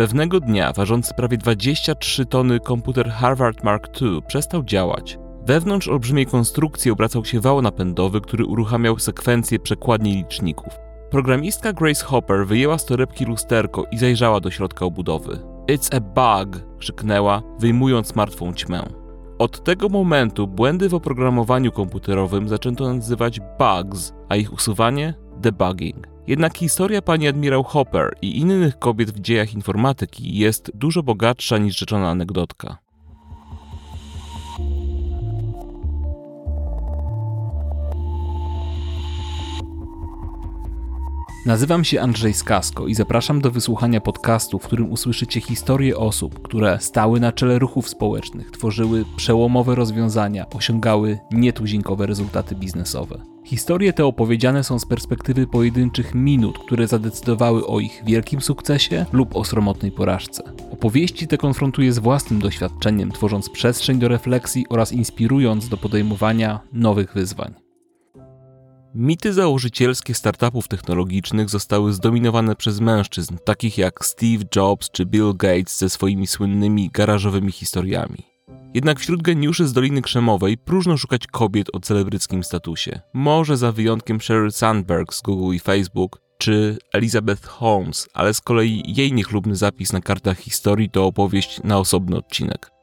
Pewnego 0.00 0.40
dnia 0.40 0.72
ważący 0.72 1.14
prawie 1.14 1.38
23 1.38 2.26
tony 2.26 2.60
komputer 2.60 3.10
Harvard 3.10 3.64
Mark 3.64 3.88
II 4.02 4.22
przestał 4.26 4.64
działać. 4.64 5.18
Wewnątrz 5.46 5.88
olbrzymiej 5.88 6.26
konstrukcji 6.26 6.90
obracał 6.90 7.24
się 7.24 7.40
wał 7.40 7.62
napędowy, 7.62 8.20
który 8.20 8.44
uruchamiał 8.44 8.98
sekwencję 8.98 9.58
przekładni 9.58 10.14
liczników. 10.14 10.72
Programistka 11.10 11.72
Grace 11.72 12.04
Hopper 12.04 12.46
wyjęła 12.46 12.78
z 12.78 12.84
torebki 12.84 13.24
lusterko 13.24 13.84
i 13.92 13.98
zajrzała 13.98 14.40
do 14.40 14.50
środka 14.50 14.84
obudowy. 14.84 15.38
It's 15.68 15.96
a 15.96 16.00
bug! 16.00 16.62
krzyknęła, 16.78 17.42
wyjmując 17.58 18.14
martwą 18.14 18.54
ćmę. 18.54 18.82
Od 19.38 19.64
tego 19.64 19.88
momentu 19.88 20.46
błędy 20.46 20.88
w 20.88 20.94
oprogramowaniu 20.94 21.72
komputerowym 21.72 22.48
zaczęto 22.48 22.94
nazywać 22.94 23.40
bugs, 23.40 24.12
a 24.28 24.36
ich 24.36 24.52
usuwanie 24.52 25.14
debugging. 25.40 26.06
Jednak 26.26 26.58
historia 26.58 27.02
pani 27.02 27.28
admirał 27.28 27.62
Hopper 27.62 28.14
i 28.22 28.38
innych 28.38 28.78
kobiet 28.78 29.10
w 29.10 29.20
dziejach 29.20 29.54
informatyki 29.54 30.38
jest 30.38 30.70
dużo 30.74 31.02
bogatsza 31.02 31.58
niż 31.58 31.78
rzeczona 31.78 32.10
anegdotka. 32.10 32.78
Nazywam 41.46 41.84
się 41.84 42.00
Andrzej 42.00 42.34
Skasko 42.34 42.86
i 42.86 42.94
zapraszam 42.94 43.40
do 43.40 43.50
wysłuchania 43.50 44.00
podcastu, 44.00 44.58
w 44.58 44.62
którym 44.62 44.92
usłyszycie 44.92 45.40
historie 45.40 45.96
osób, 45.96 46.42
które 46.42 46.78
stały 46.80 47.20
na 47.20 47.32
czele 47.32 47.58
ruchów 47.58 47.88
społecznych, 47.88 48.50
tworzyły 48.50 49.04
przełomowe 49.16 49.74
rozwiązania, 49.74 50.46
osiągały 50.50 51.18
nietuzinkowe 51.30 52.06
rezultaty 52.06 52.54
biznesowe. 52.54 53.20
Historie 53.44 53.92
te 53.92 54.06
opowiedziane 54.06 54.64
są 54.64 54.78
z 54.78 54.86
perspektywy 54.86 55.46
pojedynczych 55.46 56.14
minut, 56.14 56.58
które 56.58 56.88
zadecydowały 56.88 57.66
o 57.66 57.80
ich 57.80 58.02
wielkim 58.06 58.40
sukcesie 58.40 59.06
lub 59.12 59.36
o 59.36 59.44
sromotnej 59.44 59.92
porażce. 59.92 60.42
Opowieści 60.72 61.28
te 61.28 61.38
konfrontuję 61.38 61.92
z 61.92 61.98
własnym 61.98 62.40
doświadczeniem, 62.40 63.12
tworząc 63.12 63.48
przestrzeń 63.48 63.98
do 63.98 64.08
refleksji 64.08 64.66
oraz 64.68 64.92
inspirując 64.92 65.68
do 65.68 65.76
podejmowania 65.76 66.60
nowych 66.72 67.14
wyzwań. 67.14 67.54
Mity 68.94 69.32
założycielskie 69.32 70.14
startupów 70.14 70.68
technologicznych 70.68 71.50
zostały 71.50 71.92
zdominowane 71.92 72.56
przez 72.56 72.80
mężczyzn, 72.80 73.36
takich 73.44 73.78
jak 73.78 74.04
Steve 74.04 74.44
Jobs 74.56 74.90
czy 74.90 75.06
Bill 75.06 75.32
Gates 75.36 75.78
ze 75.78 75.90
swoimi 75.90 76.26
słynnymi 76.26 76.90
garażowymi 76.92 77.52
historiami. 77.52 78.26
Jednak 78.74 79.00
wśród 79.00 79.22
geniuszy 79.22 79.68
z 79.68 79.72
Doliny 79.72 80.02
Krzemowej 80.02 80.58
próżno 80.58 80.96
szukać 80.96 81.26
kobiet 81.26 81.68
o 81.72 81.80
celebryckim 81.80 82.44
statusie. 82.44 83.00
Może 83.14 83.56
za 83.56 83.72
wyjątkiem 83.72 84.20
Sheryl 84.20 84.52
Sandberg 84.52 85.14
z 85.14 85.22
Google 85.22 85.54
i 85.54 85.58
Facebook, 85.58 86.20
czy 86.38 86.78
Elizabeth 86.92 87.46
Holmes, 87.46 88.08
ale 88.14 88.34
z 88.34 88.40
kolei 88.40 88.82
jej 88.86 89.12
niechlubny 89.12 89.56
zapis 89.56 89.92
na 89.92 90.00
kartach 90.00 90.38
historii 90.38 90.90
to 90.90 91.06
opowieść 91.06 91.60
na 91.64 91.78
osobny 91.78 92.16
odcinek. 92.16 92.79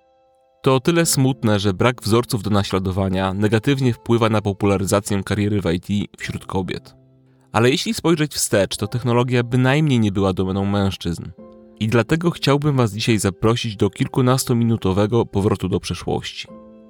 To 0.61 0.75
o 0.75 0.79
tyle 0.79 1.05
smutne, 1.05 1.59
że 1.59 1.73
brak 1.73 2.01
wzorców 2.01 2.43
do 2.43 2.49
naśladowania 2.49 3.33
negatywnie 3.33 3.93
wpływa 3.93 4.29
na 4.29 4.41
popularyzację 4.41 5.23
kariery 5.23 5.61
w 5.61 5.65
IT 5.73 6.09
wśród 6.17 6.45
kobiet. 6.45 6.95
Ale 7.51 7.69
jeśli 7.69 7.93
spojrzeć 7.93 8.33
wstecz, 8.33 8.77
to 8.77 8.87
technologia 8.87 9.43
bynajmniej 9.43 9.99
nie 9.99 10.11
była 10.11 10.33
domeną 10.33 10.65
mężczyzn. 10.65 11.23
I 11.79 11.87
dlatego 11.87 12.31
chciałbym 12.31 12.75
Was 12.75 12.93
dzisiaj 12.93 13.19
zaprosić 13.19 13.75
do 13.75 13.89
kilkunastominutowego 13.89 15.25
powrotu 15.25 15.69
do 15.69 15.79
przeszłości. 15.79 16.47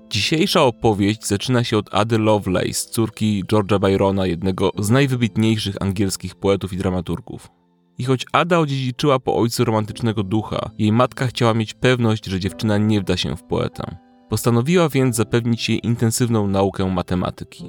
Dzisiejsza 0.10 0.64
opowieść 0.64 1.28
zaczyna 1.28 1.64
się 1.64 1.78
od 1.78 1.94
Ady 1.94 2.18
Lovelace, 2.18 2.90
córki 2.92 3.44
George'a 3.44 3.80
Byrona, 3.80 4.26
jednego 4.26 4.72
z 4.80 4.90
najwybitniejszych 4.90 5.76
angielskich 5.82 6.36
poetów 6.36 6.74
i 6.74 6.78
dramaturgów. 6.78 7.57
I 7.98 8.04
choć 8.04 8.26
Ada 8.32 8.60
odziedziczyła 8.60 9.20
po 9.20 9.36
ojcu 9.36 9.66
romantycznego 9.66 10.24
ducha, 10.24 10.70
jej 10.78 10.92
matka 10.92 11.28
chciała 11.28 11.54
mieć 11.54 11.74
pewność, 11.74 12.26
że 12.26 12.40
dziewczyna 12.40 12.78
nie 12.78 13.02
wda 13.02 13.18
się 13.18 13.36
w 13.36 13.44
poetę. 13.44 13.98
Postanowiła 14.30 14.90
więc 14.90 15.16
zapewnić 15.16 15.70
jej 15.70 15.86
intensywną 15.86 16.48
naukę 16.48 16.86
matematyki. 16.86 17.66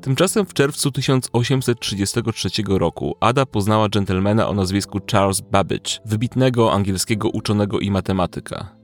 Tymczasem 0.00 0.46
w 0.46 0.54
czerwcu 0.54 0.90
1833 0.90 2.48
roku 2.68 3.16
Ada 3.20 3.46
poznała 3.46 3.88
dżentelmena 3.88 4.48
o 4.48 4.54
nazwisku 4.54 4.98
Charles 5.12 5.40
Babbage, 5.40 6.00
wybitnego 6.04 6.72
angielskiego 6.72 7.28
uczonego 7.28 7.80
i 7.80 7.90
matematyka. 7.90 8.76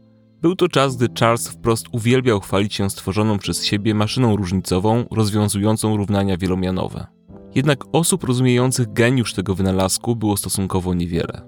Był 0.42 0.56
to 0.56 0.68
czas, 0.68 0.96
gdy 0.96 1.08
Charles 1.20 1.48
wprost 1.48 1.86
uwielbiał 1.92 2.40
chwalić 2.40 2.74
się 2.74 2.90
stworzoną 2.90 3.38
przez 3.38 3.64
siebie 3.64 3.94
maszyną 3.94 4.36
różnicową 4.36 5.04
rozwiązującą 5.10 5.96
równania 5.96 6.36
wielomianowe. 6.36 7.15
Jednak 7.56 7.84
osób 7.92 8.24
rozumiejących 8.24 8.92
geniusz 8.92 9.34
tego 9.34 9.54
wynalazku 9.54 10.16
było 10.16 10.36
stosunkowo 10.36 10.94
niewiele. 10.94 11.42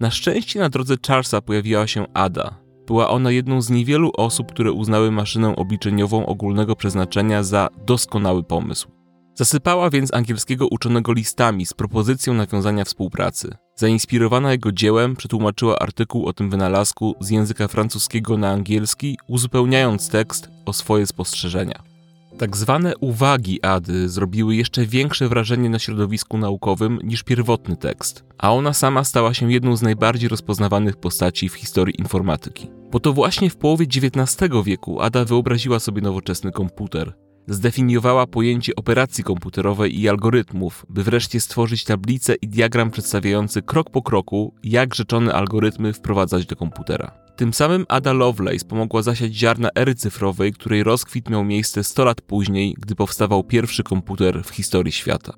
Na 0.00 0.10
szczęście 0.10 0.60
na 0.60 0.68
drodze 0.68 0.94
Charlesa 1.06 1.40
pojawiła 1.40 1.86
się 1.86 2.06
Ada. 2.14 2.54
Była 2.86 3.08
ona 3.10 3.30
jedną 3.30 3.62
z 3.62 3.70
niewielu 3.70 4.10
osób, 4.16 4.52
które 4.52 4.72
uznały 4.72 5.10
maszynę 5.10 5.56
obliczeniową 5.56 6.26
ogólnego 6.26 6.76
przeznaczenia 6.76 7.42
za 7.42 7.68
doskonały 7.86 8.42
pomysł. 8.42 8.88
Zasypała 9.34 9.90
więc 9.90 10.14
angielskiego 10.14 10.68
uczonego 10.70 11.12
listami 11.12 11.66
z 11.66 11.74
propozycją 11.74 12.34
nawiązania 12.34 12.84
współpracy. 12.84 13.56
Zainspirowana 13.76 14.52
jego 14.52 14.72
dziełem, 14.72 15.16
przetłumaczyła 15.16 15.78
artykuł 15.78 16.26
o 16.26 16.32
tym 16.32 16.50
wynalazku 16.50 17.14
z 17.20 17.30
języka 17.30 17.68
francuskiego 17.68 18.38
na 18.38 18.50
angielski, 18.50 19.18
uzupełniając 19.28 20.08
tekst 20.08 20.50
o 20.66 20.72
swoje 20.72 21.06
spostrzeżenia. 21.06 21.95
Tak 22.38 22.56
zwane 22.56 22.96
uwagi 22.96 23.62
Ady 23.62 24.08
zrobiły 24.08 24.56
jeszcze 24.56 24.86
większe 24.86 25.28
wrażenie 25.28 25.70
na 25.70 25.78
środowisku 25.78 26.38
naukowym 26.38 26.98
niż 27.04 27.22
pierwotny 27.22 27.76
tekst, 27.76 28.24
a 28.38 28.52
ona 28.52 28.72
sama 28.72 29.04
stała 29.04 29.34
się 29.34 29.52
jedną 29.52 29.76
z 29.76 29.82
najbardziej 29.82 30.28
rozpoznawanych 30.28 30.96
postaci 30.96 31.48
w 31.48 31.54
historii 31.54 32.00
informatyki. 32.00 32.70
Bo 32.90 33.00
to 33.00 33.12
właśnie 33.12 33.50
w 33.50 33.56
połowie 33.56 33.86
XIX 33.86 34.50
wieku 34.64 35.00
Ada 35.00 35.24
wyobraziła 35.24 35.78
sobie 35.78 36.02
nowoczesny 36.02 36.52
komputer. 36.52 37.12
Zdefiniowała 37.48 38.26
pojęcie 38.26 38.76
operacji 38.76 39.24
komputerowej 39.24 40.00
i 40.00 40.08
algorytmów, 40.08 40.86
by 40.88 41.02
wreszcie 41.02 41.40
stworzyć 41.40 41.84
tablicę 41.84 42.34
i 42.34 42.48
diagram 42.48 42.90
przedstawiający 42.90 43.62
krok 43.62 43.90
po 43.90 44.02
kroku, 44.02 44.54
jak 44.62 44.94
rzeczone 44.94 45.32
algorytmy 45.32 45.92
wprowadzać 45.92 46.46
do 46.46 46.56
komputera. 46.56 47.25
Tym 47.36 47.52
samym 47.54 47.86
Ada 47.88 48.12
Lovelace 48.12 48.64
pomogła 48.64 49.02
zasiać 49.02 49.34
ziarna 49.34 49.68
ery 49.74 49.94
cyfrowej, 49.94 50.52
której 50.52 50.82
rozkwit 50.82 51.30
miał 51.30 51.44
miejsce 51.44 51.84
100 51.84 52.04
lat 52.04 52.20
później, 52.20 52.74
gdy 52.78 52.94
powstawał 52.94 53.44
pierwszy 53.44 53.82
komputer 53.82 54.44
w 54.44 54.50
historii 54.50 54.92
świata. 54.92 55.32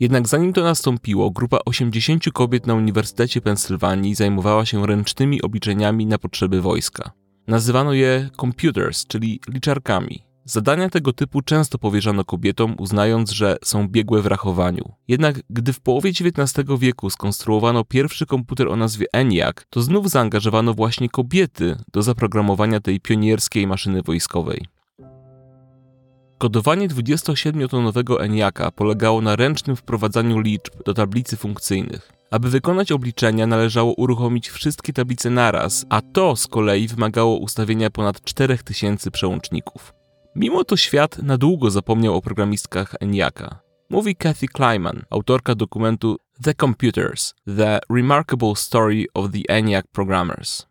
Jednak 0.00 0.28
zanim 0.28 0.52
to 0.52 0.62
nastąpiło, 0.62 1.30
grupa 1.30 1.58
80 1.64 2.24
kobiet 2.32 2.66
na 2.66 2.74
Uniwersytecie 2.74 3.40
Pensylwanii 3.40 4.14
zajmowała 4.14 4.66
się 4.66 4.86
ręcznymi 4.86 5.42
obliczeniami 5.42 6.06
na 6.06 6.18
potrzeby 6.18 6.60
wojska. 6.60 7.10
Nazywano 7.46 7.92
je 7.92 8.30
computers, 8.40 9.06
czyli 9.06 9.40
liczarkami. 9.48 10.33
Zadania 10.46 10.88
tego 10.88 11.12
typu 11.12 11.42
często 11.42 11.78
powierzano 11.78 12.24
kobietom, 12.24 12.74
uznając, 12.78 13.30
że 13.30 13.56
są 13.64 13.88
biegłe 13.88 14.22
w 14.22 14.26
rachowaniu. 14.26 14.92
Jednak 15.08 15.40
gdy 15.50 15.72
w 15.72 15.80
połowie 15.80 16.10
XIX 16.10 16.68
wieku 16.78 17.10
skonstruowano 17.10 17.84
pierwszy 17.84 18.26
komputer 18.26 18.68
o 18.68 18.76
nazwie 18.76 19.06
ENIAC, 19.12 19.56
to 19.70 19.82
znów 19.82 20.10
zaangażowano 20.10 20.74
właśnie 20.74 21.08
kobiety 21.08 21.76
do 21.92 22.02
zaprogramowania 22.02 22.80
tej 22.80 23.00
pionierskiej 23.00 23.66
maszyny 23.66 24.02
wojskowej. 24.02 24.66
Kodowanie 26.38 26.88
27-tonowego 26.88 28.22
ENIACa 28.22 28.70
polegało 28.70 29.20
na 29.20 29.36
ręcznym 29.36 29.76
wprowadzaniu 29.76 30.40
liczb 30.40 30.82
do 30.86 30.94
tablicy 30.94 31.36
funkcyjnych. 31.36 32.12
Aby 32.30 32.50
wykonać 32.50 32.92
obliczenia, 32.92 33.46
należało 33.46 33.94
uruchomić 33.94 34.48
wszystkie 34.48 34.92
tablice 34.92 35.30
naraz, 35.30 35.86
a 35.88 36.00
to 36.00 36.36
z 36.36 36.46
kolei 36.46 36.88
wymagało 36.88 37.36
ustawienia 37.36 37.90
ponad 37.90 38.24
4000 38.24 39.10
przełączników. 39.10 40.03
Mimo 40.36 40.64
to 40.64 40.76
świat 40.76 41.18
na 41.18 41.38
długo 41.38 41.70
zapomniał 41.70 42.14
o 42.14 42.22
programistkach 42.22 42.94
ENIAC'a. 43.00 43.56
Mówi 43.90 44.16
Kathy 44.16 44.48
Kleiman, 44.48 45.02
autorka 45.10 45.54
dokumentu 45.54 46.16
The 46.42 46.54
Computers– 46.54 47.34
The 47.58 47.80
Remarkable 47.90 48.56
Story 48.56 49.04
of 49.14 49.32
the 49.32 49.54
ENIAC 49.54 49.86
Programmers. 49.92 50.66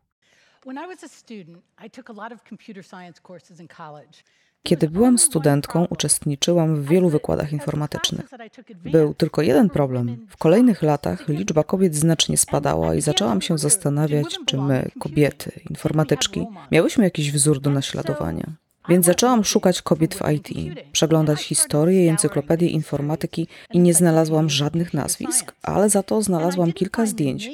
Kiedy 4.64 4.90
byłam 4.90 5.18
studentką, 5.18 5.86
uczestniczyłam 5.90 6.76
w 6.76 6.88
wielu 6.88 7.10
wykładach 7.10 7.54
informatycznych. 7.54 8.30
Był 8.76 9.14
tylko 9.14 9.42
jeden 9.42 9.70
problem. 9.70 10.28
W 10.30 10.38
kolejnych 10.38 10.82
latach 10.82 11.28
liczba 11.28 11.64
kobiet 11.64 11.96
znacznie 11.96 12.38
spadała 12.38 12.96
i 12.96 13.02
zaczęłam 13.02 13.42
się 13.42 13.58
zastanawiać, 13.58 14.38
czy 14.46 14.58
my, 14.58 14.90
kobiety, 15.00 15.52
informatyczki, 15.70 16.46
miałyśmy 16.72 17.04
jakiś 17.04 17.32
wzór 17.32 17.60
do 17.60 17.70
naśladowania. 17.70 18.63
Więc 18.90 19.06
zaczęłam 19.06 19.44
szukać 19.44 19.82
kobiet 19.82 20.16
w 20.16 20.22
IT, 20.32 20.50
przeglądać 20.92 21.42
historię 21.42 22.06
i 22.06 22.08
encyklopedię 22.08 22.68
informatyki 22.68 23.48
i 23.74 23.80
nie 23.80 23.94
znalazłam 23.94 24.50
żadnych 24.50 24.94
nazwisk, 24.94 25.54
ale 25.62 25.90
za 25.90 26.04
to 26.04 26.22
znalazłam 26.22 26.74
kilka 26.74 27.06
zdjęć, 27.06 27.50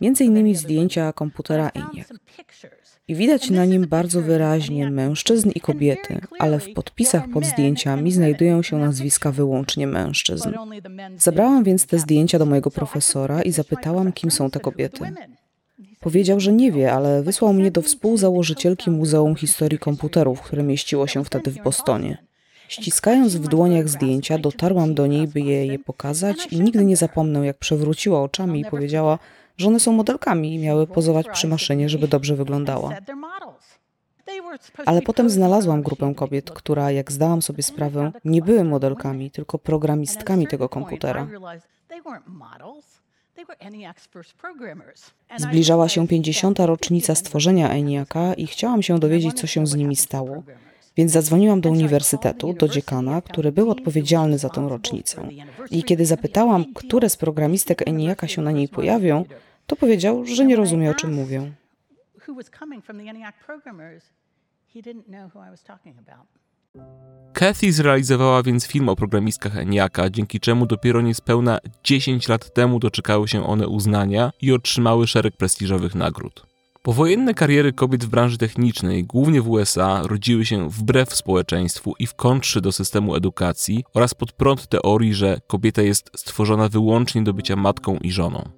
między 0.00 0.24
innymi 0.24 0.54
zdjęcia 0.54 1.12
komputera 1.12 1.70
ENIAC. 1.74 2.08
I 3.08 3.14
widać 3.14 3.50
na 3.50 3.64
nim 3.64 3.86
bardzo 3.88 4.22
wyraźnie 4.22 4.90
mężczyzn 4.90 5.50
i 5.54 5.60
kobiety, 5.60 6.20
ale 6.38 6.60
w 6.60 6.72
podpisach 6.72 7.28
pod 7.28 7.44
zdjęciami 7.44 8.12
znajdują 8.12 8.62
się 8.62 8.76
nazwiska 8.76 9.32
wyłącznie 9.32 9.86
mężczyzn. 9.86 10.52
Zabrałam 11.18 11.64
więc 11.64 11.86
te 11.86 11.98
zdjęcia 11.98 12.38
do 12.38 12.46
mojego 12.46 12.70
profesora 12.70 13.42
i 13.42 13.52
zapytałam, 13.52 14.12
kim 14.12 14.30
są 14.30 14.50
te 14.50 14.60
kobiety. 14.60 15.12
Powiedział, 16.00 16.40
że 16.40 16.52
nie 16.52 16.72
wie, 16.72 16.92
ale 16.92 17.22
wysłał 17.22 17.52
mnie 17.52 17.70
do 17.70 17.82
współzałożycielki 17.82 18.90
Muzeum 18.90 19.36
Historii 19.36 19.78
Komputerów, 19.78 20.40
które 20.40 20.62
mieściło 20.62 21.06
się 21.06 21.24
wtedy 21.24 21.50
w 21.50 21.62
Bostonie. 21.62 22.18
Ściskając 22.68 23.36
w 23.36 23.48
dłoniach 23.48 23.88
zdjęcia, 23.88 24.38
dotarłam 24.38 24.94
do 24.94 25.06
niej, 25.06 25.28
by 25.28 25.40
je, 25.40 25.66
je 25.66 25.78
pokazać 25.78 26.46
i 26.50 26.60
nigdy 26.60 26.84
nie 26.84 26.96
zapomnę, 26.96 27.46
jak 27.46 27.58
przewróciła 27.58 28.22
oczami 28.22 28.60
i 28.60 28.64
powiedziała, 28.64 29.18
że 29.56 29.68
one 29.68 29.80
są 29.80 29.92
modelkami 29.92 30.54
i 30.54 30.58
miały 30.58 30.86
pozować 30.86 31.26
przy 31.32 31.48
maszynie, 31.48 31.88
żeby 31.88 32.08
dobrze 32.08 32.36
wyglądała. 32.36 32.96
Ale 34.86 35.02
potem 35.02 35.30
znalazłam 35.30 35.82
grupę 35.82 36.14
kobiet, 36.14 36.50
która, 36.50 36.90
jak 36.90 37.12
zdałam 37.12 37.42
sobie 37.42 37.62
sprawę, 37.62 38.12
nie 38.24 38.42
były 38.42 38.64
modelkami, 38.64 39.30
tylko 39.30 39.58
programistkami 39.58 40.46
tego 40.46 40.68
komputera. 40.68 41.26
Zbliżała 45.36 45.88
się 45.88 46.08
50. 46.08 46.58
rocznica 46.58 47.14
stworzenia 47.14 47.68
ENIAC'a 47.68 48.34
i 48.36 48.46
chciałam 48.46 48.82
się 48.82 48.98
dowiedzieć, 48.98 49.34
co 49.40 49.46
się 49.46 49.66
z 49.66 49.74
nimi 49.74 49.96
stało. 49.96 50.42
Więc 50.96 51.12
zadzwoniłam 51.12 51.60
do 51.60 51.70
uniwersytetu, 51.70 52.52
do 52.52 52.68
dziekana, 52.68 53.22
który 53.22 53.52
był 53.52 53.70
odpowiedzialny 53.70 54.38
za 54.38 54.48
tę 54.48 54.68
rocznicę. 54.68 55.28
I 55.70 55.84
kiedy 55.84 56.06
zapytałam, 56.06 56.74
które 56.74 57.08
z 57.10 57.16
programistek 57.16 57.82
ENIAC'a 57.82 58.26
się 58.26 58.42
na 58.42 58.50
niej 58.50 58.68
pojawią, 58.68 59.24
to 59.66 59.76
powiedział, 59.76 60.26
że 60.26 60.44
nie 60.44 60.56
rozumie, 60.56 60.90
o 60.90 60.94
czym 60.94 61.14
mówię. 61.14 61.52
Kathy 67.40 67.72
zrealizowała 67.72 68.42
więc 68.42 68.66
film 68.66 68.88
o 68.88 68.96
programistkach 68.96 69.56
ENIAC'a, 69.56 70.10
dzięki 70.10 70.40
czemu 70.40 70.66
dopiero 70.66 71.00
niespełna 71.00 71.58
10 71.84 72.28
lat 72.28 72.54
temu 72.54 72.78
doczekały 72.78 73.28
się 73.28 73.46
one 73.46 73.68
uznania 73.68 74.32
i 74.42 74.52
otrzymały 74.52 75.06
szereg 75.06 75.36
prestiżowych 75.36 75.94
nagród. 75.94 76.46
Powojenne 76.82 77.34
kariery 77.34 77.72
kobiet 77.72 78.04
w 78.04 78.08
branży 78.08 78.38
technicznej, 78.38 79.04
głównie 79.04 79.42
w 79.42 79.48
USA, 79.48 80.02
rodziły 80.02 80.46
się 80.46 80.70
wbrew 80.70 81.14
społeczeństwu 81.14 81.94
i 81.98 82.06
w 82.06 82.14
kontrze 82.14 82.60
do 82.60 82.72
systemu 82.72 83.14
edukacji 83.14 83.84
oraz 83.94 84.14
pod 84.14 84.32
prąd 84.32 84.68
teorii, 84.68 85.14
że 85.14 85.40
kobieta 85.46 85.82
jest 85.82 86.10
stworzona 86.16 86.68
wyłącznie 86.68 87.22
do 87.22 87.34
bycia 87.34 87.56
matką 87.56 87.96
i 87.96 88.12
żoną. 88.12 88.48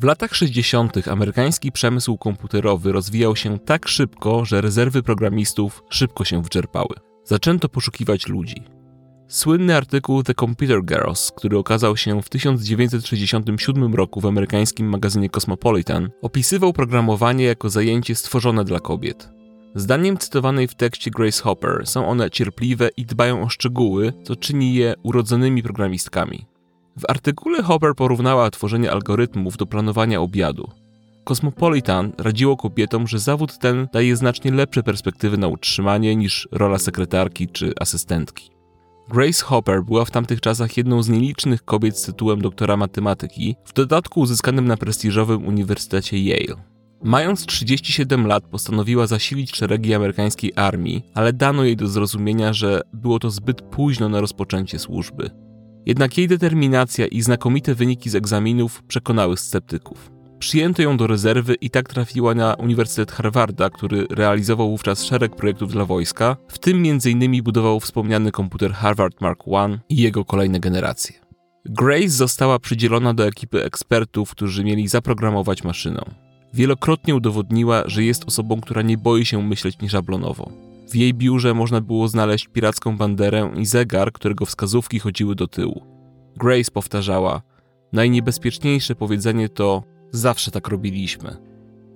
W 0.00 0.04
latach 0.04 0.34
60. 0.34 1.08
amerykański 1.08 1.72
przemysł 1.72 2.18
komputerowy 2.18 2.92
rozwijał 2.92 3.36
się 3.36 3.58
tak 3.58 3.88
szybko, 3.88 4.44
że 4.44 4.60
rezerwy 4.60 5.02
programistów 5.02 5.82
szybko 5.90 6.24
się 6.24 6.42
wyczerpały. 6.42 7.09
Zaczęto 7.24 7.68
poszukiwać 7.68 8.28
ludzi. 8.28 8.64
Słynny 9.28 9.76
artykuł 9.76 10.22
The 10.22 10.34
Computer 10.34 10.84
Girls, 10.84 11.32
który 11.36 11.58
okazał 11.58 11.96
się 11.96 12.22
w 12.22 12.28
1967 12.28 13.94
roku 13.94 14.20
w 14.20 14.26
amerykańskim 14.26 14.88
magazynie 14.88 15.30
Cosmopolitan, 15.30 16.10
opisywał 16.22 16.72
programowanie 16.72 17.44
jako 17.44 17.70
zajęcie 17.70 18.14
stworzone 18.14 18.64
dla 18.64 18.80
kobiet. 18.80 19.30
Zdaniem 19.74 20.18
cytowanej 20.18 20.68
w 20.68 20.74
tekście 20.74 21.10
Grace 21.10 21.42
Hopper 21.42 21.86
są 21.86 22.08
one 22.08 22.30
cierpliwe 22.30 22.88
i 22.96 23.06
dbają 23.06 23.42
o 23.42 23.48
szczegóły, 23.48 24.12
co 24.24 24.36
czyni 24.36 24.74
je 24.74 24.94
urodzonymi 25.02 25.62
programistkami. 25.62 26.46
W 26.96 27.10
artykule 27.10 27.62
Hopper 27.62 27.94
porównała 27.94 28.50
tworzenie 28.50 28.90
algorytmów 28.90 29.56
do 29.56 29.66
planowania 29.66 30.20
obiadu. 30.20 30.70
Cosmopolitan 31.24 32.12
radziło 32.18 32.56
kobietom, 32.56 33.06
że 33.06 33.18
zawód 33.18 33.58
ten 33.58 33.88
daje 33.92 34.16
znacznie 34.16 34.50
lepsze 34.50 34.82
perspektywy 34.82 35.38
na 35.38 35.48
utrzymanie 35.48 36.16
niż 36.16 36.48
rola 36.52 36.78
sekretarki 36.78 37.48
czy 37.48 37.72
asystentki. 37.80 38.50
Grace 39.10 39.44
Hopper 39.44 39.84
była 39.84 40.04
w 40.04 40.10
tamtych 40.10 40.40
czasach 40.40 40.76
jedną 40.76 41.02
z 41.02 41.08
nielicznych 41.08 41.64
kobiet 41.64 41.98
z 41.98 42.02
tytułem 42.02 42.42
doktora 42.42 42.76
matematyki, 42.76 43.56
w 43.64 43.72
dodatku 43.72 44.20
uzyskanym 44.20 44.68
na 44.68 44.76
prestiżowym 44.76 45.46
Uniwersytecie 45.46 46.16
Yale. 46.18 46.62
Mając 47.04 47.46
37 47.46 48.26
lat, 48.26 48.44
postanowiła 48.44 49.06
zasilić 49.06 49.56
szeregi 49.56 49.94
amerykańskiej 49.94 50.52
armii, 50.56 51.02
ale 51.14 51.32
dano 51.32 51.64
jej 51.64 51.76
do 51.76 51.88
zrozumienia, 51.88 52.52
że 52.52 52.80
było 52.92 53.18
to 53.18 53.30
zbyt 53.30 53.62
późno 53.62 54.08
na 54.08 54.20
rozpoczęcie 54.20 54.78
służby. 54.78 55.30
Jednak 55.86 56.18
jej 56.18 56.28
determinacja 56.28 57.06
i 57.06 57.22
znakomite 57.22 57.74
wyniki 57.74 58.10
z 58.10 58.14
egzaminów 58.14 58.82
przekonały 58.82 59.36
sceptyków. 59.36 60.19
Przyjęto 60.40 60.82
ją 60.82 60.96
do 60.96 61.06
rezerwy 61.06 61.54
i 61.54 61.70
tak 61.70 61.88
trafiła 61.88 62.34
na 62.34 62.54
Uniwersytet 62.54 63.12
Harvarda, 63.12 63.70
który 63.70 64.06
realizował 64.10 64.70
wówczas 64.70 65.04
szereg 65.04 65.36
projektów 65.36 65.72
dla 65.72 65.84
wojska, 65.84 66.36
w 66.48 66.58
tym 66.58 66.82
m.in. 66.86 67.42
budował 67.42 67.80
wspomniany 67.80 68.32
komputer 68.32 68.72
Harvard 68.72 69.20
Mark 69.20 69.44
I 69.88 69.94
i 69.94 70.02
jego 70.02 70.24
kolejne 70.24 70.60
generacje. 70.60 71.16
Grace 71.64 72.08
została 72.08 72.58
przydzielona 72.58 73.14
do 73.14 73.26
ekipy 73.26 73.64
ekspertów, 73.64 74.30
którzy 74.30 74.64
mieli 74.64 74.88
zaprogramować 74.88 75.64
maszynę. 75.64 76.02
Wielokrotnie 76.54 77.14
udowodniła, 77.14 77.82
że 77.86 78.04
jest 78.04 78.24
osobą, 78.24 78.60
która 78.60 78.82
nie 78.82 78.98
boi 78.98 79.24
się 79.24 79.42
myśleć 79.42 79.78
nieszablonowo. 79.80 80.50
W 80.90 80.96
jej 80.96 81.14
biurze 81.14 81.54
można 81.54 81.80
było 81.80 82.08
znaleźć 82.08 82.48
piracką 82.48 82.96
banderę 82.96 83.50
i 83.56 83.66
zegar, 83.66 84.12
którego 84.12 84.46
wskazówki 84.46 84.98
chodziły 84.98 85.34
do 85.34 85.46
tyłu. 85.46 85.82
Grace 86.36 86.70
powtarzała: 86.70 87.42
Najniebezpieczniejsze 87.92 88.94
powiedzenie 88.94 89.48
to 89.48 89.82
Zawsze 90.12 90.50
tak 90.50 90.68
robiliśmy. 90.68 91.36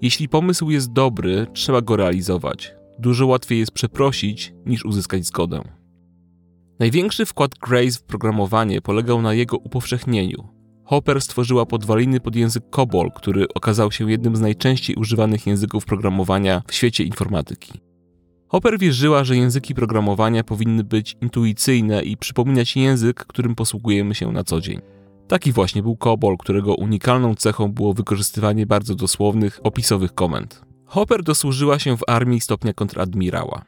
Jeśli 0.02 0.28
pomysł 0.28 0.70
jest 0.70 0.92
dobry, 0.92 1.46
trzeba 1.52 1.80
go 1.80 1.96
realizować. 1.96 2.74
Dużo 2.98 3.26
łatwiej 3.26 3.58
jest 3.58 3.72
przeprosić, 3.72 4.54
niż 4.66 4.84
uzyskać 4.84 5.26
zgodę. 5.26 5.62
Największy 6.78 7.26
wkład 7.26 7.54
Grace 7.54 7.98
w 7.98 8.02
programowanie 8.02 8.80
polegał 8.80 9.22
na 9.22 9.34
jego 9.34 9.56
upowszechnieniu. 9.56 10.48
Hopper 10.84 11.20
stworzyła 11.20 11.66
podwaliny 11.66 12.20
pod 12.20 12.36
język 12.36 12.70
COBOL, 12.70 13.10
który 13.12 13.48
okazał 13.54 13.92
się 13.92 14.10
jednym 14.10 14.36
z 14.36 14.40
najczęściej 14.40 14.96
używanych 14.96 15.46
języków 15.46 15.84
programowania 15.84 16.62
w 16.68 16.74
świecie 16.74 17.04
informatyki. 17.04 17.80
Hopper 18.48 18.78
wierzyła, 18.78 19.24
że 19.24 19.36
języki 19.36 19.74
programowania 19.74 20.44
powinny 20.44 20.84
być 20.84 21.16
intuicyjne 21.20 22.02
i 22.02 22.16
przypominać 22.16 22.76
język, 22.76 23.26
którym 23.26 23.54
posługujemy 23.54 24.14
się 24.14 24.32
na 24.32 24.44
co 24.44 24.60
dzień. 24.60 24.80
Taki 25.28 25.52
właśnie 25.52 25.82
był 25.82 25.96
COBOL, 25.96 26.36
którego 26.36 26.74
unikalną 26.74 27.34
cechą 27.34 27.72
było 27.72 27.94
wykorzystywanie 27.94 28.66
bardzo 28.66 28.94
dosłownych, 28.94 29.60
opisowych 29.62 30.14
komend. 30.14 30.62
Hopper 30.86 31.22
dosłużyła 31.22 31.78
się 31.78 31.96
w 31.96 32.02
armii 32.06 32.40
stopnia 32.40 32.72
kontradmirała. 32.72 33.64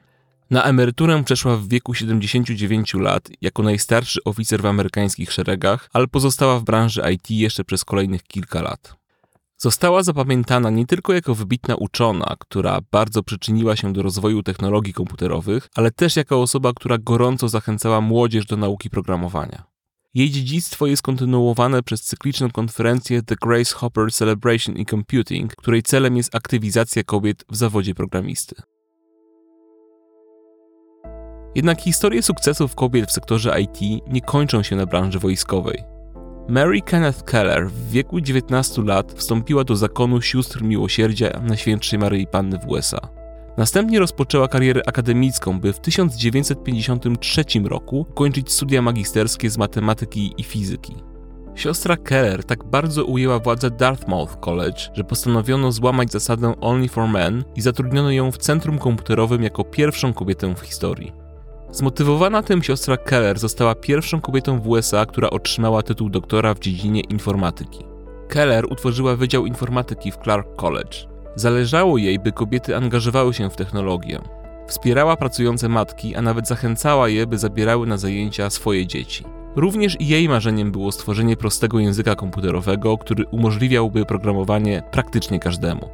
Na 0.51 0.65
emeryturę 0.65 1.25
przeszła 1.25 1.57
w 1.57 1.69
wieku 1.69 1.95
79 1.95 2.95
lat 2.95 3.29
jako 3.41 3.63
najstarszy 3.63 4.25
oficer 4.25 4.63
w 4.63 4.67
amerykańskich 4.67 5.33
szeregach, 5.33 5.89
ale 5.93 6.07
pozostała 6.07 6.59
w 6.59 6.65
branży 6.65 7.03
IT 7.13 7.31
jeszcze 7.31 7.65
przez 7.65 7.85
kolejnych 7.85 8.23
kilka 8.23 8.63
lat. 8.63 8.97
Została 9.59 10.03
zapamiętana 10.03 10.71
nie 10.71 10.87
tylko 10.87 11.13
jako 11.13 11.35
wybitna 11.35 11.75
uczona, 11.75 12.37
która 12.39 12.79
bardzo 12.91 13.23
przyczyniła 13.23 13.77
się 13.77 13.93
do 13.93 14.03
rozwoju 14.03 14.43
technologii 14.43 14.93
komputerowych, 14.93 15.69
ale 15.75 15.91
też 15.91 16.17
jako 16.17 16.43
osoba, 16.43 16.73
która 16.73 16.99
gorąco 16.99 17.49
zachęcała 17.49 18.01
młodzież 18.01 18.47
do 18.47 18.57
nauki 18.57 18.91
programowania. 18.91 19.76
Jej 20.17 20.31
dziedzictwo 20.31 20.87
jest 20.87 21.03
kontynuowane 21.03 21.83
przez 21.83 22.03
cykliczną 22.03 22.51
konferencję 22.51 23.23
The 23.23 23.35
Grace 23.43 23.75
Hopper 23.75 24.13
Celebration 24.13 24.77
in 24.77 24.85
Computing, 24.85 25.57
której 25.57 25.83
celem 25.83 26.17
jest 26.17 26.35
aktywizacja 26.35 27.05
kobiet 27.05 27.45
w 27.51 27.57
zawodzie 27.57 27.95
programisty. 27.95 28.57
Jednak 31.55 31.81
historie 31.81 32.23
sukcesów 32.23 32.75
kobiet 32.75 33.09
w 33.11 33.13
sektorze 33.13 33.61
IT 33.61 34.03
nie 34.09 34.21
kończą 34.21 34.63
się 34.63 34.77
na 34.77 34.87
branży 34.87 35.19
wojskowej. 35.19 35.85
Mary 36.49 36.81
Kenneth 36.81 37.23
Keller 37.23 37.71
w 37.71 37.91
wieku 37.91 38.21
19 38.21 38.83
lat 38.83 39.13
wstąpiła 39.13 39.65
do 39.65 39.77
zakonu 39.77 40.23
sióstr 40.23 40.63
miłosierdzia 40.63 41.41
na 41.43 41.57
Świętszej 41.57 41.99
Maryi 41.99 42.27
Panny 42.27 42.59
w 42.59 42.69
USA. 42.69 43.16
Następnie 43.57 43.99
rozpoczęła 43.99 44.49
karierę 44.49 44.83
akademicką, 44.87 45.61
by 45.61 45.73
w 45.73 45.81
1953 45.81 47.45
roku 47.65 48.07
kończyć 48.15 48.53
studia 48.53 48.83
magisterskie 48.83 49.51
z 49.51 49.59
matematyki 49.59 50.35
i 50.39 50.43
fizyki. 50.43 50.95
Siostra 51.55 51.97
Keller 51.97 52.45
tak 52.45 52.65
bardzo 52.65 53.05
ujęła 53.05 53.39
władzę 53.39 53.71
Dartmouth 53.71 54.37
College, 54.41 54.79
że 54.95 55.05
postanowiono 55.05 55.73
złamać 55.73 56.13
zasadę 56.13 56.55
Only 56.61 56.89
for 56.89 57.09
Men 57.09 57.45
i 57.55 57.61
zatrudniono 57.61 58.11
ją 58.11 58.33
w 58.33 58.39
centrum 58.39 58.79
komputerowym 58.79 59.43
jako 59.43 59.65
pierwszą 59.65 60.13
kobietę 60.13 60.55
w 60.55 60.61
historii. 60.61 61.13
Zmotywowana 61.71 62.43
tym 62.43 62.63
siostra 62.63 62.97
Keller 62.97 63.39
została 63.39 63.75
pierwszą 63.75 64.21
kobietą 64.21 64.61
w 64.61 64.69
USA, 64.69 65.07
która 65.07 65.31
otrzymała 65.31 65.83
tytuł 65.83 66.11
doktora 66.11 66.55
w 66.55 66.59
dziedzinie 66.59 67.01
informatyki. 67.01 67.85
Keller 68.29 68.65
utworzyła 68.73 69.17
Wydział 69.17 69.47
Informatyki 69.47 70.13
w 70.13 70.17
Clark 70.17 70.57
College. 70.57 71.16
Zależało 71.37 71.99
jej, 71.99 72.19
by 72.19 72.33
kobiety 72.33 72.77
angażowały 72.77 73.35
się 73.35 73.51
w 73.51 73.57
technologię. 73.57 74.19
Wspierała 74.67 75.17
pracujące 75.17 75.69
matki, 75.69 76.17
a 76.17 76.23
nawet 76.23 76.49
zachęcała 76.49 77.09
je, 77.09 77.27
by 77.27 77.39
zabierały 77.39 77.87
na 77.87 77.97
zajęcia 77.97 78.51
swoje 78.51 78.87
dzieci. 78.87 79.25
Również 79.57 79.97
jej 80.01 80.29
marzeniem 80.29 80.73
było 80.73 80.93
stworzenie 80.93 81.37
prostego 81.37 81.79
języka 81.79 82.15
komputerowego, 82.15 82.99
który 82.99 83.27
umożliwiałby 83.27 84.05
programowanie 84.05 84.83
praktycznie 84.91 85.39
każdemu. 85.39 85.89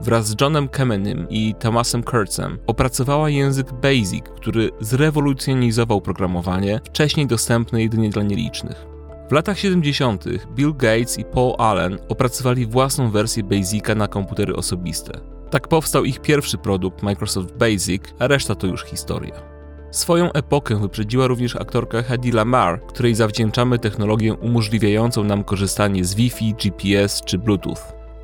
Wraz 0.00 0.26
z 0.26 0.40
Johnem 0.40 0.68
Kemenym 0.68 1.26
i 1.30 1.54
Thomasem 1.58 2.02
Kurtzem 2.02 2.58
opracowała 2.66 3.30
język 3.30 3.72
BASIC, 3.72 4.24
który 4.36 4.70
zrewolucjonizował 4.80 6.00
programowanie, 6.00 6.80
wcześniej 6.84 7.26
dostępne 7.26 7.82
jedynie 7.82 8.10
dla 8.10 8.22
nielicznych. 8.22 8.93
Latach 9.34 9.58
70. 9.58 10.24
Bill 10.54 10.74
Gates 10.74 11.18
i 11.18 11.24
Paul 11.24 11.54
Allen 11.58 11.98
opracowali 12.08 12.66
własną 12.66 13.10
wersję 13.10 13.42
Basica 13.42 13.94
na 13.94 14.08
komputery 14.08 14.56
osobiste. 14.56 15.20
Tak 15.50 15.68
powstał 15.68 16.04
ich 16.04 16.20
pierwszy 16.20 16.58
produkt 16.58 17.02
Microsoft 17.02 17.56
Basic, 17.56 18.02
a 18.18 18.26
reszta 18.26 18.54
to 18.54 18.66
już 18.66 18.84
historia. 18.84 19.34
Swoją 19.90 20.32
epokę 20.32 20.76
wyprzedziła 20.76 21.26
również 21.26 21.56
aktorka 21.56 22.02
Hedy 22.02 22.32
Lamar, 22.32 22.86
której 22.86 23.14
zawdzięczamy 23.14 23.78
technologię 23.78 24.34
umożliwiającą 24.34 25.24
nam 25.24 25.44
korzystanie 25.44 26.04
z 26.04 26.14
Wi-Fi, 26.14 26.54
GPS 26.54 27.24
czy 27.24 27.38
Bluetooth. 27.38 27.80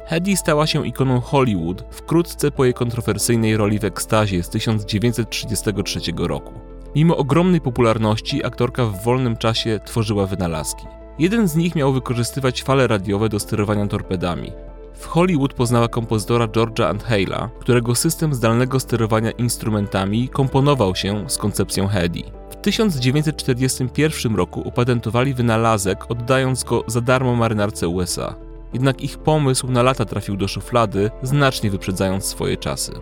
Hedy 0.07 0.37
stała 0.37 0.67
się 0.67 0.87
ikoną 0.87 1.21
Hollywood 1.21 1.85
wkrótce 1.91 2.51
po 2.51 2.65
jej 2.65 2.75
kontrowersyjnej 2.75 3.57
roli 3.57 3.79
w 3.79 3.85
ekstazie 3.85 4.43
z 4.43 4.49
1933 4.49 6.01
roku. 6.17 6.53
Mimo 6.95 7.17
ogromnej 7.17 7.61
popularności, 7.61 8.45
aktorka 8.45 8.85
w 8.85 9.05
wolnym 9.05 9.37
czasie 9.37 9.81
tworzyła 9.85 10.27
wynalazki. 10.27 11.00
Jeden 11.21 11.49
z 11.49 11.57
nich 11.57 11.75
miał 11.75 11.93
wykorzystywać 11.93 12.63
fale 12.63 12.87
radiowe 12.87 13.29
do 13.29 13.39
sterowania 13.39 13.87
torpedami. 13.87 14.53
W 14.95 15.07
Hollywood 15.07 15.55
poznała 15.55 15.89
kompozytora 15.89 16.47
George'a 16.47 16.85
Antheila, 16.85 17.51
którego 17.59 17.95
system 17.95 18.35
zdalnego 18.35 18.81
sterowania 18.81 19.31
instrumentami 19.31 20.29
komponował 20.29 20.95
się 20.95 21.25
z 21.31 21.39
koncepcją 21.39 21.87
Hedy. 21.87 22.23
W 22.51 22.57
1941 22.57 24.37
roku 24.37 24.69
opatentowali 24.69 25.35
wynalazek, 25.35 26.11
oddając 26.11 26.65
go 26.65 26.85
za 26.87 27.01
darmo 27.01 27.37
marynarce 27.37 27.89
USA. 27.89 28.35
Jednak 28.73 29.03
ich 29.03 29.19
pomysł 29.19 29.69
na 29.69 29.83
lata 29.83 30.05
trafił 30.05 30.37
do 30.37 30.49
szuflady, 30.49 31.11
znacznie 31.23 31.71
wyprzedzając 31.71 32.25
swoje 32.25 32.57
czasy. 32.57 32.93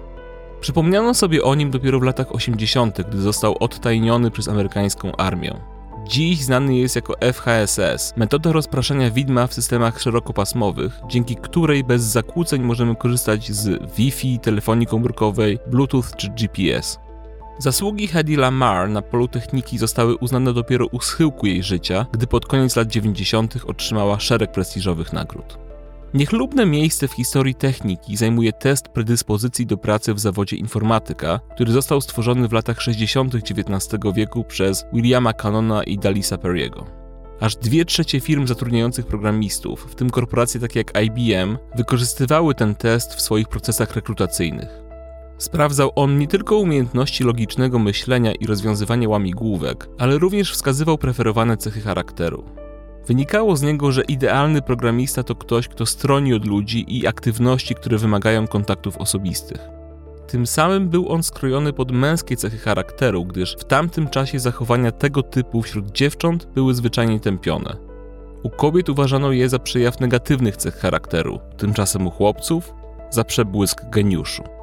Przypomniano 0.61 1.15
sobie 1.15 1.43
o 1.43 1.55
nim 1.55 1.71
dopiero 1.71 2.01
w 2.01 2.03
latach 2.03 2.35
80., 2.35 3.01
gdy 3.09 3.21
został 3.21 3.57
odtajniony 3.61 4.31
przez 4.31 4.49
amerykańską 4.49 5.17
armię. 5.17 5.78
Dziś 6.09 6.45
znany 6.45 6.77
jest 6.77 6.97
jako 6.97 7.15
FHSS, 7.33 8.15
metoda 8.17 8.53
rozpraszania 8.53 9.11
widma 9.11 9.47
w 9.47 9.55
systemach 9.55 10.01
szerokopasmowych, 10.01 11.01
dzięki 11.09 11.37
której 11.37 11.85
bez 11.85 12.03
zakłóceń 12.03 12.63
możemy 12.63 12.97
korzystać 12.97 13.53
z 13.53 13.93
Wi-Fi, 13.97 14.39
telefonii 14.39 14.87
komórkowej, 14.87 15.59
Bluetooth 15.67 16.05
czy 16.17 16.29
GPS. 16.29 16.99
Zasługi 17.59 18.07
Hedy 18.07 18.37
Lamar 18.37 18.89
na 18.89 19.03
polu 19.03 19.29
techniki 19.29 19.79
zostały 19.79 20.17
uznane 20.17 20.53
dopiero 20.53 20.87
u 20.87 21.01
schyłku 21.01 21.47
jej 21.47 21.63
życia, 21.63 22.07
gdy 22.13 22.27
pod 22.27 22.47
koniec 22.47 22.77
lat 22.77 22.89
90. 22.89 23.57
otrzymała 23.67 24.21
szereg 24.21 24.53
prestiżowych 24.53 25.13
nagród. 25.13 25.68
Niechlubne 26.15 26.67
miejsce 26.67 27.09
w 27.09 27.13
historii 27.13 27.55
techniki 27.55 28.17
zajmuje 28.17 28.53
test 28.53 28.89
predyspozycji 28.89 29.67
do 29.67 29.77
pracy 29.77 30.15
w 30.15 30.21
zawodzie 30.21 30.57
informatyka, 30.57 31.41
który 31.55 31.73
został 31.73 32.01
stworzony 32.01 32.49
w 32.49 32.53
latach 32.53 32.81
60. 32.81 33.35
XIX 33.35 33.89
wieku 34.15 34.45
przez 34.45 34.87
Williama 34.93 35.33
Cannona 35.33 35.83
i 35.83 35.99
Dalisa 35.99 36.37
Perry'ego. 36.37 36.85
Aż 37.41 37.57
dwie 37.57 37.85
trzecie 37.85 38.21
firm 38.21 38.47
zatrudniających 38.47 39.07
programistów, 39.07 39.87
w 39.91 39.95
tym 39.95 40.11
korporacje 40.11 40.61
takie 40.61 40.81
jak 40.81 41.03
IBM, 41.05 41.59
wykorzystywały 41.77 42.55
ten 42.55 42.75
test 42.75 43.15
w 43.15 43.21
swoich 43.21 43.49
procesach 43.49 43.95
rekrutacyjnych. 43.95 44.83
Sprawdzał 45.39 45.93
on 45.95 46.19
nie 46.19 46.27
tylko 46.27 46.57
umiejętności 46.57 47.25
logicznego 47.25 47.79
myślenia 47.79 48.33
i 48.33 48.47
rozwiązywania 48.47 49.09
łamigłówek, 49.09 49.89
ale 49.99 50.19
również 50.19 50.53
wskazywał 50.53 50.99
preferowane 50.99 51.57
cechy 51.57 51.81
charakteru. 51.81 52.45
Wynikało 53.09 53.57
z 53.57 53.63
niego, 53.63 53.93
że 53.93 54.03
idealny 54.03 54.63
programista 54.63 55.23
to 55.23 55.35
ktoś, 55.35 55.69
kto 55.69 55.87
stroni 55.87 56.35
od 56.35 56.47
ludzi 56.47 56.99
i 56.99 57.07
aktywności, 57.07 57.75
które 57.75 57.99
wymagają 57.99 58.47
kontaktów 58.47 58.97
osobistych. 58.97 59.61
Tym 60.27 60.47
samym 60.47 60.89
był 60.89 61.13
on 61.13 61.23
skrojony 61.23 61.73
pod 61.73 61.93
męskie 61.93 62.37
cechy 62.37 62.59
charakteru, 62.59 63.25
gdyż 63.25 63.57
w 63.59 63.65
tamtym 63.65 64.09
czasie 64.09 64.39
zachowania 64.39 64.93
tego 64.93 65.23
typu 65.23 65.63
wśród 65.63 65.93
dziewcząt 65.93 66.47
były 66.55 66.75
zwyczajnie 66.75 67.21
tępione. 67.21 67.77
U 68.43 68.51
kobiet 68.51 68.89
uważano 68.89 69.33
je 69.33 69.49
za 69.49 69.59
przejaw 69.59 70.01
negatywnych 70.01 70.57
cech 70.57 70.75
charakteru, 70.75 71.41
tymczasem 71.57 72.07
u 72.07 72.11
chłopców 72.11 72.75
za 73.11 73.25
przebłysk 73.25 73.91
geniuszu. 73.91 74.58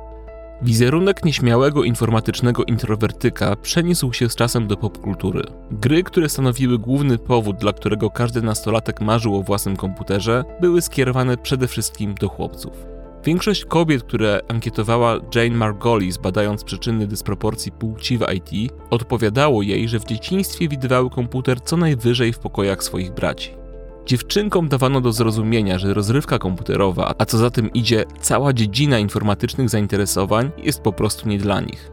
Wizerunek 0.61 1.25
nieśmiałego 1.25 1.83
informatycznego 1.83 2.63
introwertyka 2.63 3.55
przeniósł 3.55 4.13
się 4.13 4.29
z 4.29 4.35
czasem 4.35 4.67
do 4.67 4.77
popkultury. 4.77 5.43
Gry, 5.71 6.03
które 6.03 6.29
stanowiły 6.29 6.79
główny 6.79 7.17
powód, 7.17 7.57
dla 7.57 7.73
którego 7.73 8.09
każdy 8.09 8.41
nastolatek 8.41 9.01
marzył 9.01 9.35
o 9.35 9.43
własnym 9.43 9.75
komputerze, 9.75 10.43
były 10.61 10.81
skierowane 10.81 11.37
przede 11.37 11.67
wszystkim 11.67 12.15
do 12.15 12.29
chłopców. 12.29 12.85
Większość 13.23 13.65
kobiet, 13.65 14.03
które 14.03 14.39
ankietowała 14.47 15.19
Jane 15.35 15.57
Margolis, 15.57 16.17
badając 16.17 16.63
przyczyny 16.63 17.07
dysproporcji 17.07 17.71
płci 17.71 18.17
w 18.17 18.25
IT, 18.33 18.73
odpowiadało 18.89 19.61
jej, 19.61 19.87
że 19.87 19.99
w 19.99 20.05
dzieciństwie 20.05 20.67
widywały 20.67 21.09
komputer 21.09 21.61
co 21.61 21.77
najwyżej 21.77 22.33
w 22.33 22.39
pokojach 22.39 22.83
swoich 22.83 23.11
braci. 23.11 23.64
Dziewczynkom 24.05 24.67
dawano 24.67 25.01
do 25.01 25.11
zrozumienia, 25.11 25.79
że 25.79 25.93
rozrywka 25.93 26.39
komputerowa, 26.39 27.13
a 27.17 27.25
co 27.25 27.37
za 27.37 27.49
tym 27.49 27.73
idzie 27.73 28.05
cała 28.21 28.53
dziedzina 28.53 28.99
informatycznych 28.99 29.69
zainteresowań, 29.69 30.51
jest 30.57 30.81
po 30.81 30.93
prostu 30.93 31.29
nie 31.29 31.37
dla 31.37 31.61
nich. 31.61 31.91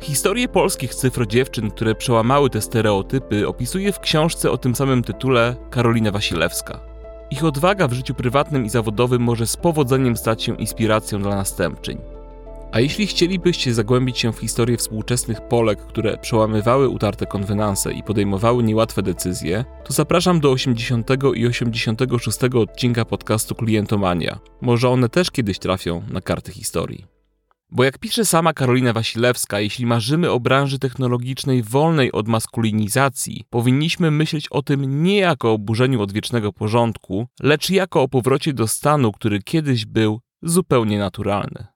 Historię 0.00 0.48
polskich 0.48 0.94
cyfrodziewczyn, 0.94 1.70
które 1.70 1.94
przełamały 1.94 2.50
te 2.50 2.60
stereotypy, 2.60 3.48
opisuje 3.48 3.92
w 3.92 4.00
książce 4.00 4.50
o 4.50 4.58
tym 4.58 4.74
samym 4.74 5.02
tytule 5.02 5.56
Karolina 5.70 6.10
Wasilewska. 6.10 6.80
Ich 7.30 7.44
odwaga 7.44 7.88
w 7.88 7.92
życiu 7.92 8.14
prywatnym 8.14 8.64
i 8.64 8.70
zawodowym 8.70 9.22
może 9.22 9.46
z 9.46 9.56
powodzeniem 9.56 10.16
stać 10.16 10.42
się 10.42 10.56
inspiracją 10.56 11.22
dla 11.22 11.36
następczyń. 11.36 11.98
A 12.74 12.80
jeśli 12.80 13.06
chcielibyście 13.06 13.74
zagłębić 13.74 14.18
się 14.18 14.32
w 14.32 14.38
historię 14.38 14.76
współczesnych 14.76 15.40
Polek, 15.40 15.86
które 15.86 16.18
przełamywały 16.18 16.88
utarte 16.88 17.26
konwenanse 17.26 17.92
i 17.92 18.02
podejmowały 18.02 18.62
niełatwe 18.62 19.02
decyzje, 19.02 19.64
to 19.84 19.92
zapraszam 19.92 20.40
do 20.40 20.50
80 20.50 21.10
i 21.34 21.46
86 21.46 22.38
odcinka 22.54 23.04
podcastu 23.04 23.54
Klientomania. 23.54 24.38
Może 24.60 24.88
one 24.88 25.08
też 25.08 25.30
kiedyś 25.30 25.58
trafią 25.58 26.02
na 26.10 26.20
karty 26.20 26.52
historii. 26.52 27.04
Bo 27.70 27.84
jak 27.84 27.98
pisze 27.98 28.24
sama 28.24 28.52
Karolina 28.52 28.92
Wasilewska, 28.92 29.60
jeśli 29.60 29.86
marzymy 29.86 30.30
o 30.30 30.40
branży 30.40 30.78
technologicznej 30.78 31.62
wolnej 31.62 32.12
od 32.12 32.28
maskulinizacji, 32.28 33.44
powinniśmy 33.50 34.10
myśleć 34.10 34.48
o 34.48 34.62
tym 34.62 35.02
nie 35.02 35.16
jako 35.16 35.52
o 35.52 35.58
burzeniu 35.58 36.02
odwiecznego 36.02 36.52
porządku, 36.52 37.26
lecz 37.42 37.70
jako 37.70 38.02
o 38.02 38.08
powrocie 38.08 38.52
do 38.52 38.68
stanu, 38.68 39.12
który 39.12 39.42
kiedyś 39.42 39.86
był 39.86 40.20
zupełnie 40.42 40.98
naturalny. 40.98 41.73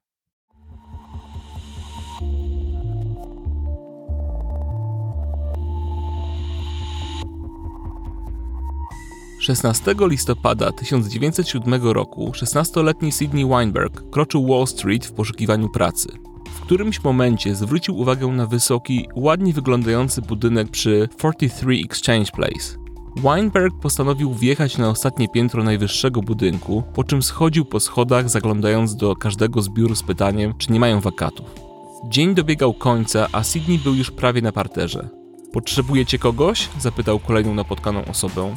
16 9.39 9.95
listopada 10.01 10.71
1907 10.71 11.83
roku 11.83 12.31
16-letni 12.31 13.11
Sidney 13.11 13.45
Weinberg 13.45 14.09
kroczył 14.09 14.47
Wall 14.47 14.67
Street 14.67 15.05
w 15.05 15.11
poszukiwaniu 15.11 15.69
pracy. 15.69 16.09
W 16.45 16.61
którymś 16.61 17.03
momencie 17.03 17.55
zwrócił 17.55 17.97
uwagę 17.97 18.27
na 18.27 18.45
wysoki, 18.45 19.07
ładnie 19.15 19.53
wyglądający 19.53 20.21
budynek 20.21 20.69
przy 20.69 21.09
43 21.17 21.65
Exchange 21.85 22.31
Place. 22.31 22.77
Weinberg 23.15 23.75
postanowił 23.81 24.33
wjechać 24.33 24.77
na 24.77 24.89
ostatnie 24.89 25.29
piętro 25.29 25.63
najwyższego 25.63 26.21
budynku, 26.21 26.83
po 26.93 27.03
czym 27.03 27.23
schodził 27.23 27.65
po 27.65 27.79
schodach, 27.79 28.29
zaglądając 28.29 28.95
do 28.95 29.15
każdego 29.15 29.61
z 29.61 29.69
biur 29.69 29.95
z 29.95 30.03
pytaniem, 30.03 30.53
czy 30.57 30.71
nie 30.71 30.79
mają 30.79 30.99
wakatów. 30.99 31.55
Dzień 32.09 32.35
dobiegał 32.35 32.73
końca, 32.73 33.27
a 33.31 33.43
Sydney 33.43 33.79
był 33.79 33.95
już 33.95 34.11
prawie 34.11 34.41
na 34.41 34.51
parterze. 34.51 35.09
Potrzebujecie 35.53 36.19
kogoś? 36.19 36.69
zapytał 36.79 37.19
kolejną 37.19 37.53
napotkaną 37.53 38.05
osobę. 38.05 38.55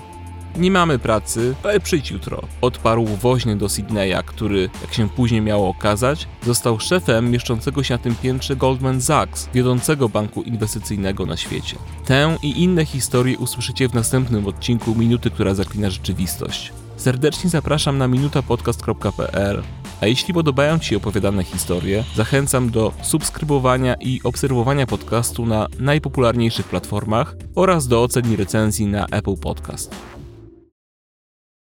Nie 0.56 0.70
mamy 0.70 0.98
pracy, 0.98 1.54
ale 1.62 1.80
przyjdź 1.80 2.10
jutro. 2.10 2.42
Odparł 2.60 3.06
woźny 3.06 3.56
do 3.56 3.68
Sydneya, 3.68 4.22
który, 4.26 4.70
jak 4.82 4.94
się 4.94 5.08
później 5.08 5.40
miało 5.40 5.68
okazać, 5.68 6.28
został 6.46 6.80
szefem 6.80 7.30
mieszczącego 7.30 7.82
się 7.82 7.94
na 7.94 7.98
tym 7.98 8.14
piętrze 8.14 8.56
Goldman 8.56 9.00
Sachs, 9.00 9.48
wiodącego 9.54 10.08
banku 10.08 10.42
inwestycyjnego 10.42 11.26
na 11.26 11.36
świecie. 11.36 11.76
Tę 12.06 12.36
i 12.42 12.62
inne 12.62 12.84
historie 12.84 13.38
usłyszycie 13.38 13.88
w 13.88 13.94
następnym 13.94 14.46
odcinku 14.46 14.94
Minuty, 14.94 15.30
która 15.30 15.54
zaklina 15.54 15.90
rzeczywistość. 15.90 16.72
Serdecznie 16.96 17.50
zapraszam 17.50 17.98
na 17.98 18.08
minutapodcast.pl. 18.08 19.62
A 20.00 20.06
jeśli 20.06 20.34
podobają 20.34 20.78
Ci 20.78 20.96
opowiadane 20.96 21.44
historie, 21.44 22.04
zachęcam 22.16 22.70
do 22.70 22.92
subskrybowania 23.02 23.94
i 23.94 24.20
obserwowania 24.24 24.86
podcastu 24.86 25.46
na 25.46 25.66
najpopularniejszych 25.78 26.66
platformach 26.66 27.36
oraz 27.54 27.88
do 27.88 28.02
ocen 28.02 28.32
i 28.32 28.36
recenzji 28.36 28.86
na 28.86 29.06
Apple 29.06 29.36
Podcast. 29.36 30.11